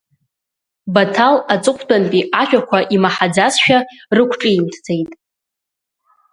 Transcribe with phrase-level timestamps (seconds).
[0.93, 3.77] Баҭал аҵыхәтәантәи ажәақәа имаҳаӡазшәа
[4.15, 5.11] рықәҿимҭӡеит.